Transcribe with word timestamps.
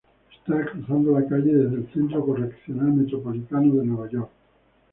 Está 0.33 0.65
cruzando 0.65 1.11
la 1.11 1.27
calle 1.27 1.53
desde 1.53 1.75
el 1.75 1.93
Centro 1.93 2.25
Correccional 2.25 2.91
Metropolitano 2.91 3.75
de 3.75 3.85
Nueva 3.85 4.09
York. 4.09 4.31